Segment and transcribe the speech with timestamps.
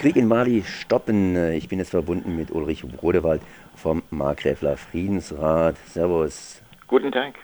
[0.00, 1.52] Krieg in Mali stoppen.
[1.52, 3.42] Ich bin jetzt verbunden mit Ulrich Brodewald
[3.76, 5.76] vom Markgräfler Friedensrat.
[5.88, 6.62] Servus.
[6.86, 7.34] Guten Tag.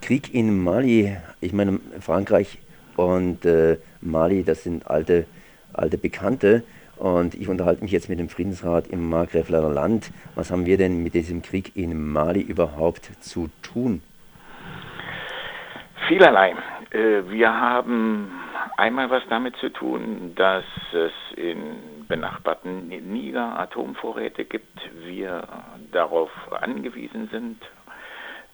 [0.00, 2.56] Krieg in Mali, ich meine Frankreich
[2.96, 5.26] und äh, Mali, das sind alte,
[5.74, 6.62] alte Bekannte.
[6.96, 10.10] Und ich unterhalte mich jetzt mit dem Friedensrat im Markgräfler Land.
[10.34, 14.00] Was haben wir denn mit diesem Krieg in Mali überhaupt zu tun?
[16.08, 16.54] Vielerlei.
[16.90, 18.30] Äh, wir haben
[18.78, 25.46] einmal was damit zu tun, dass es in benachbarten Niger Atomvorräte gibt, wir
[25.92, 27.62] darauf angewiesen sind.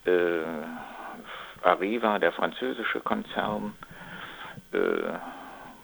[0.07, 0.43] Äh,
[1.63, 3.75] Arriva, der französische Konzern,
[4.73, 4.79] äh,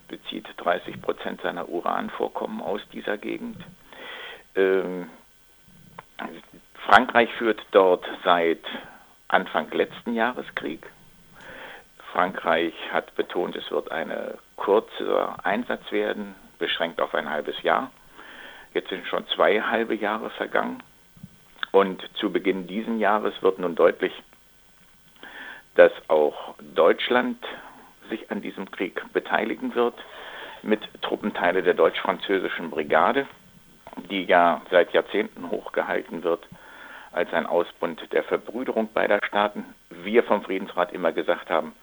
[0.09, 3.59] bezieht 30 Prozent seiner Uranvorkommen aus dieser Gegend.
[4.57, 5.09] Ähm,
[6.87, 8.65] Frankreich führt dort seit
[9.29, 10.85] Anfang letzten Jahres Krieg.
[12.21, 14.13] Frankreich hat betont, es wird ein
[14.57, 17.91] kurzer Einsatz werden, beschränkt auf ein halbes Jahr.
[18.75, 20.83] Jetzt sind schon zwei halbe Jahre vergangen.
[21.73, 24.13] Und zu Beginn dieses Jahres wird nun deutlich,
[25.77, 27.43] dass auch Deutschland
[28.11, 29.95] sich an diesem Krieg beteiligen wird
[30.63, 33.27] mit Truppenteile der deutsch-französischen Brigade,
[34.11, 36.47] die ja seit Jahrzehnten hochgehalten wird
[37.13, 39.65] als ein Ausbund der Verbrüderung beider Staaten.
[39.89, 41.75] Wir vom Friedensrat immer gesagt haben,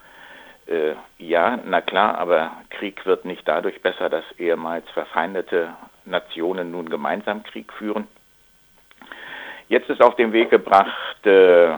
[0.67, 5.73] äh, ja, na klar, aber Krieg wird nicht dadurch besser, dass ehemals verfeindete
[6.05, 8.07] Nationen nun gemeinsam Krieg führen.
[9.69, 11.69] Jetzt ist auf den Weg gebracht, äh,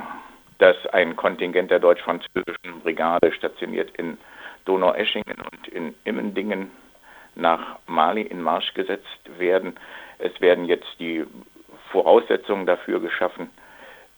[0.59, 4.17] dass ein Kontingent der deutsch-französischen Brigade stationiert in
[4.65, 6.69] Donaueschingen und in Immendingen
[7.35, 9.75] nach Mali in Marsch gesetzt werden.
[10.19, 11.25] Es werden jetzt die
[11.91, 13.49] Voraussetzungen dafür geschaffen,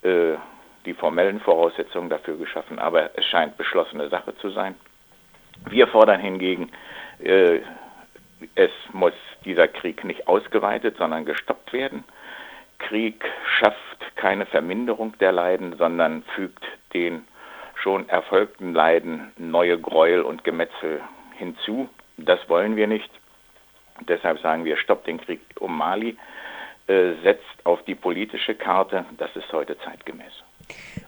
[0.04, 0.34] äh,
[0.86, 4.76] die formellen Voraussetzungen dafür geschaffen, aber es scheint beschlossene Sache zu sein.
[5.70, 6.72] Wir fordern hingegen,
[7.20, 7.60] äh,
[8.56, 9.14] es muss
[9.46, 12.04] dieser Krieg nicht ausgeweitet, sondern gestoppt werden.
[12.80, 13.24] Krieg
[13.60, 17.26] schafft keine Verminderung der Leiden, sondern fügt den
[17.76, 21.02] schon erfolgten Leiden neue Gräuel und Gemetzel
[21.36, 21.90] hinzu.
[22.18, 23.10] Das wollen wir nicht.
[24.08, 26.18] Deshalb sagen wir, stoppt den Krieg um Mali,
[26.88, 29.06] äh, setzt auf die politische Karte.
[29.18, 30.44] Das ist heute zeitgemäß.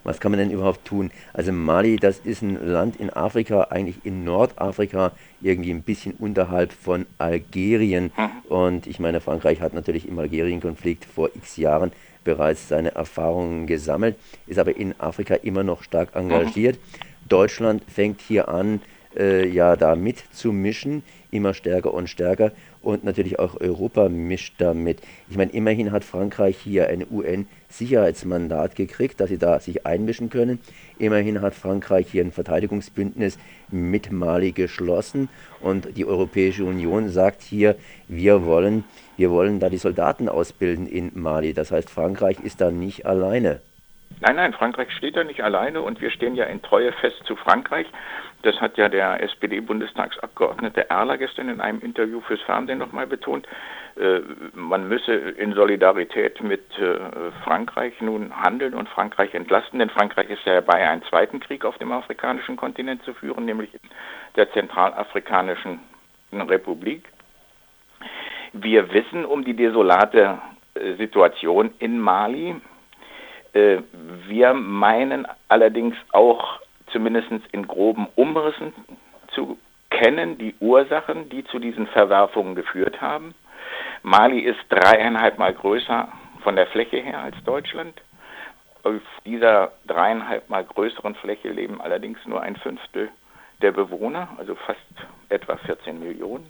[0.04, 1.12] Was kann man denn überhaupt tun?
[1.34, 6.74] Also Mali, das ist ein Land in Afrika, eigentlich in Nordafrika, irgendwie ein bisschen unterhalb
[6.74, 8.12] von Algerien.
[8.50, 11.92] Und ich meine, Frankreich hat natürlich im Algerien-Konflikt vor x Jahren
[12.24, 14.16] bereits seine Erfahrungen gesammelt,
[14.48, 16.80] ist aber in Afrika immer noch stark engagiert.
[17.28, 18.82] Deutschland fängt hier an,
[19.18, 22.52] äh, ja da mitzumischen, immer stärker und stärker
[22.84, 25.02] und natürlich auch Europa mischt damit.
[25.30, 30.60] Ich meine, immerhin hat Frankreich hier ein UN-Sicherheitsmandat gekriegt, dass sie da sich einmischen können.
[31.00, 33.40] Immerhin hat Frankreich hier ein Verteidigungsbündnis
[33.72, 35.30] mit Mali geschlossen
[35.62, 37.76] und die Europäische Union sagt hier,
[38.08, 38.84] wir wollen,
[39.18, 41.54] wir wollen da die Soldaten ausbilden in Mali.
[41.54, 43.62] Das heißt, Frankreich ist da nicht alleine.
[44.26, 47.36] Nein, nein, Frankreich steht da nicht alleine und wir stehen ja in Treue fest zu
[47.36, 47.86] Frankreich.
[48.44, 53.46] Das hat ja der SPD-Bundestagsabgeordnete Erler gestern in einem Interview fürs Fernsehen nochmal betont.
[53.98, 54.22] Äh,
[54.54, 60.46] man müsse in Solidarität mit äh, Frankreich nun handeln und Frankreich entlasten, denn Frankreich ist
[60.46, 63.90] ja dabei, einen zweiten Krieg auf dem afrikanischen Kontinent zu führen, nämlich in
[64.38, 65.82] der Zentralafrikanischen
[66.32, 67.10] Republik.
[68.54, 70.38] Wir wissen um die desolate
[70.76, 72.56] äh, Situation in Mali.
[73.54, 73.80] Äh,
[74.28, 76.60] wir meinen allerdings auch
[76.92, 78.74] zumindest in groben Umrissen
[79.34, 79.58] zu
[79.90, 83.34] kennen, die Ursachen, die zu diesen Verwerfungen geführt haben.
[84.02, 86.08] Mali ist dreieinhalb Mal größer
[86.42, 88.02] von der Fläche her als Deutschland.
[88.84, 93.10] Auf dieser dreieinhalb Mal größeren Fläche leben allerdings nur ein Fünftel
[93.62, 94.80] der Bewohner, also fast
[95.30, 96.46] etwa 14 Millionen.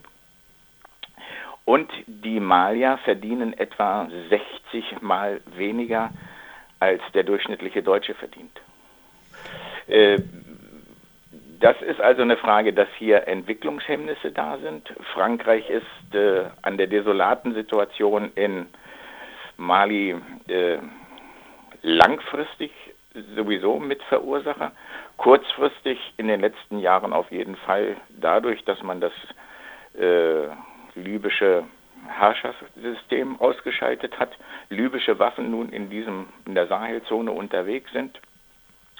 [1.65, 6.09] Und die Malier verdienen etwa 60 Mal weniger
[6.83, 8.61] als der durchschnittliche Deutsche verdient.
[9.87, 10.19] Äh,
[11.59, 14.93] das ist also eine Frage, dass hier Entwicklungshemmnisse da sind.
[15.13, 18.67] Frankreich ist äh, an der desolaten Situation in
[19.55, 20.15] Mali
[20.49, 20.77] äh,
[21.81, 22.71] langfristig
[23.35, 24.73] sowieso Mitverursacher.
[25.15, 29.13] Kurzfristig in den letzten Jahren auf jeden Fall dadurch, dass man das
[30.95, 31.65] libysche
[32.07, 34.31] Herrschaftssystem ausgeschaltet hat,
[34.69, 38.19] libysche Waffen nun in diesem in der Sahelzone unterwegs sind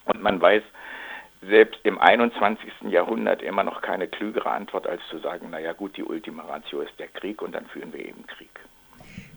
[0.05, 0.63] und man weiß
[1.47, 2.71] selbst im 21.
[2.89, 6.97] Jahrhundert immer noch keine klügere Antwort als zu sagen, naja gut, die Ultima Ratio ist
[6.99, 8.49] der Krieg und dann führen wir eben Krieg.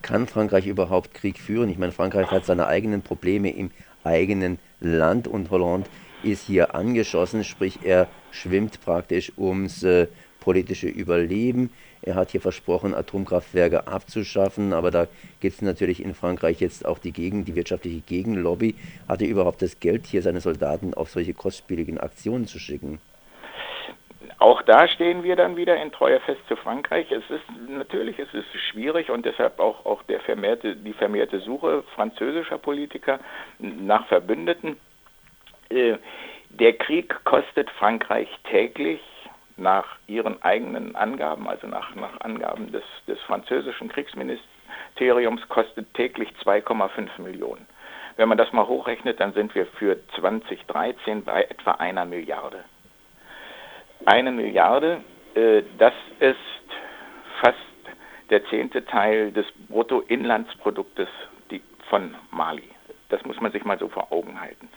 [0.03, 1.69] Kann Frankreich überhaupt Krieg führen?
[1.69, 3.71] Ich meine, Frankreich hat seine eigenen Probleme im
[4.05, 5.89] eigenen Land und Hollande
[6.23, 10.09] ist hier angeschossen, sprich er schwimmt praktisch ums äh,
[10.47, 11.71] politische Überleben.
[12.03, 15.09] Er hat hier versprochen, Atomkraftwerke abzuschaffen, aber da
[15.41, 18.77] gibt es natürlich in Frankreich jetzt auch die, Gegen, die wirtschaftliche Gegenlobby.
[19.09, 23.01] Hat er überhaupt das Geld, hier seine Soldaten auf solche kostspieligen Aktionen zu schicken?
[24.39, 27.11] Auch da stehen wir dann wieder in Treue fest zu Frankreich.
[27.11, 31.83] Es ist natürlich, es ist schwierig und deshalb auch, auch der vermehrte, die vermehrte Suche
[31.97, 33.19] französischer Politiker
[33.59, 34.77] nach Verbündeten.
[35.71, 35.97] Äh,
[36.51, 39.01] der Krieg kostet Frankreich täglich
[39.57, 47.21] nach ihren eigenen Angaben, also nach, nach Angaben des, des französischen Kriegsministeriums, kostet täglich 2,5
[47.23, 47.67] Millionen.
[48.17, 52.65] Wenn man das mal hochrechnet, dann sind wir für 2013 bei etwa einer Milliarde.
[54.05, 55.03] Eine Milliarde,
[55.35, 56.37] äh, das ist
[57.41, 57.59] fast
[58.31, 61.09] der zehnte Teil des Bruttoinlandsproduktes
[61.89, 62.69] von Mali.
[63.09, 64.69] Das muss man sich mal so vor Augen halten.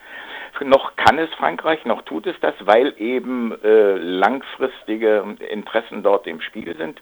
[0.61, 6.41] Noch kann es Frankreich, noch tut es das, weil eben äh, langfristige Interessen dort im
[6.41, 7.01] Spiel sind,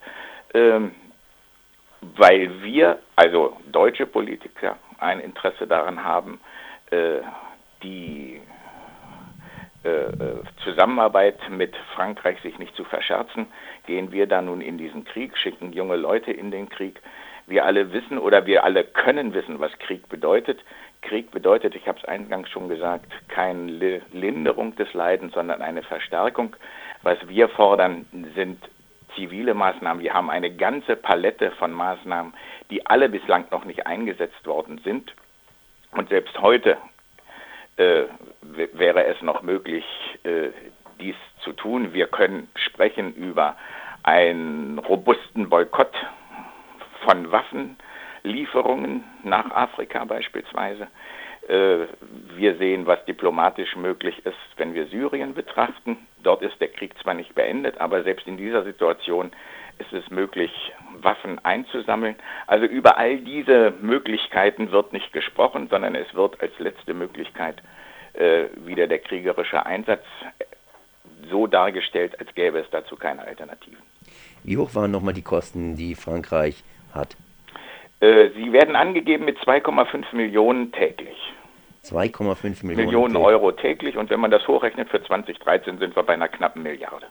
[0.54, 0.94] ähm,
[2.02, 6.40] weil wir, also deutsche Politiker, ein Interesse daran haben,
[6.92, 7.20] äh,
[7.84, 8.42] die
[9.84, 13.48] äh, äh, Zusammenarbeit mit Frankreich sich nicht zu verscherzen,
[13.86, 17.00] gehen wir da nun in diesen Krieg, schicken junge Leute in den Krieg.
[17.46, 20.60] Wir alle wissen oder wir alle können wissen, was Krieg bedeutet.
[21.02, 26.56] Krieg bedeutet, ich habe es eingangs schon gesagt, keine Linderung des Leidens, sondern eine Verstärkung.
[27.04, 28.06] Was wir fordern,
[28.36, 28.60] sind
[29.16, 30.04] zivile Maßnahmen.
[30.04, 32.34] Wir haben eine ganze Palette von Maßnahmen,
[32.70, 35.14] die alle bislang noch nicht eingesetzt worden sind.
[35.92, 36.78] Und selbst heute
[37.78, 38.04] äh,
[38.42, 39.86] wäre es noch möglich,
[40.24, 40.50] äh,
[41.00, 41.94] dies zu tun.
[41.94, 43.56] Wir können sprechen über
[44.04, 45.94] einen robusten Boykott
[47.06, 47.78] von Waffen
[48.28, 50.88] Lieferungen nach Afrika beispielsweise.
[51.48, 51.88] Äh,
[52.36, 55.98] wir sehen, was diplomatisch möglich ist, wenn wir Syrien betrachten.
[56.22, 59.32] Dort ist der Krieg zwar nicht beendet, aber selbst in dieser Situation
[59.80, 60.52] ist es möglich,
[61.02, 62.16] Waffen einzusammeln.
[62.48, 67.62] Also über all diese Möglichkeiten wird nicht gesprochen, sondern es wird als letzte Möglichkeit
[68.14, 70.04] äh, wieder der kriegerische Einsatz
[71.30, 73.82] so dargestellt, als gäbe es dazu keine Alternativen.
[74.44, 76.64] Wie hoch waren nochmal die Kosten, die Frankreich
[76.94, 77.16] hat?
[78.00, 81.18] Äh, sie werden angegeben mit 2,5 Millionen täglich.
[81.84, 86.14] 2,5 Millionen, Millionen Euro täglich und wenn man das hochrechnet für 2013 sind wir bei
[86.14, 87.06] einer knappen Milliarde.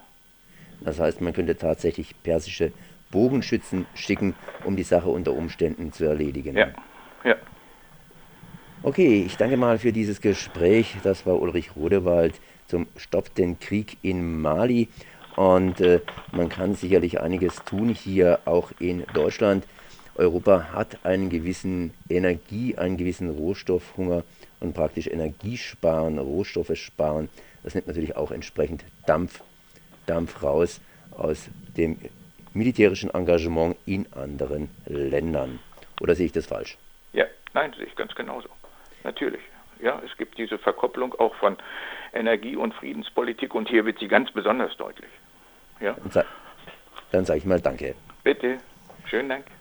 [0.80, 2.72] Das heißt, man könnte tatsächlich persische
[3.10, 4.34] Bogenschützen schicken,
[4.64, 6.56] um die Sache unter Umständen zu erledigen.
[6.56, 6.68] Ja,
[7.24, 7.36] ja.
[8.82, 10.96] Okay, ich danke mal für dieses Gespräch.
[11.02, 12.34] Das war Ulrich Rodewald
[12.66, 14.88] zum Stopp den Krieg in Mali.
[15.34, 16.00] Und äh,
[16.32, 19.64] man kann sicherlich einiges tun hier auch in Deutschland.
[20.18, 24.24] Europa hat einen gewissen Energie, einen gewissen Rohstoffhunger
[24.60, 27.28] und praktisch Energie sparen, Rohstoffe sparen.
[27.62, 29.42] Das nimmt natürlich auch entsprechend Dampf,
[30.06, 30.80] Dampf raus
[31.16, 31.98] aus dem
[32.54, 35.58] militärischen Engagement in anderen Ländern.
[36.00, 36.78] Oder sehe ich das falsch?
[37.12, 38.48] Ja, nein, sehe ich ganz genauso.
[39.04, 39.40] Natürlich.
[39.80, 41.56] Ja, es gibt diese Verkopplung auch von
[42.12, 45.10] Energie- und Friedenspolitik und hier wird sie ganz besonders deutlich.
[45.80, 45.96] Ja.
[47.12, 47.94] Dann sage ich mal Danke.
[48.24, 48.58] Bitte.
[49.06, 49.46] Schönen Dank.